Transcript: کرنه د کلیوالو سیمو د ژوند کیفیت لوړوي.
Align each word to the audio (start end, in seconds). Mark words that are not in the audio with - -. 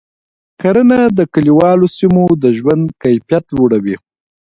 کرنه 0.61 0.99
د 1.17 1.19
کلیوالو 1.33 1.87
سیمو 1.97 2.23
د 2.43 2.45
ژوند 2.57 2.85
کیفیت 3.03 3.45
لوړوي. 3.57 3.95